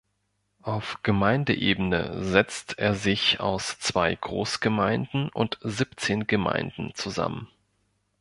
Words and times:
Auf 0.63 0.97
Gemeindeebene 1.03 2.23
setzt 2.23 2.79
er 2.79 2.95
sich 2.95 3.39
aus 3.39 3.77
zwei 3.77 4.15
Großgemeinden 4.15 5.29
und 5.29 5.59
siebzehn 5.61 6.25
Gemeinden 6.25 6.95
zusammen. 6.95 7.47